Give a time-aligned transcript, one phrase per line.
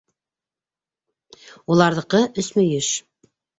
[1.75, 2.93] Уларҙыҡы- өсмөйөш!